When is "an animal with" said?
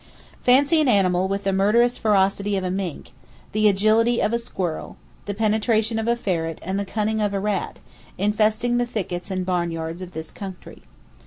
0.81-1.43